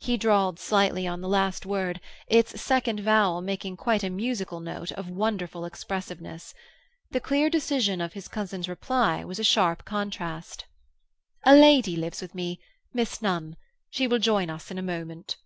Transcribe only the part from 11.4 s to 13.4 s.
"A lady lives with me—Miss